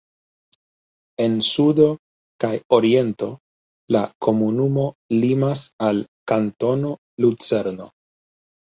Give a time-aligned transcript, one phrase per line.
[1.25, 1.85] En sudo
[2.45, 3.29] kaj oriento
[3.97, 4.89] la komunumo
[5.23, 7.93] limas al Kantono Lucerno.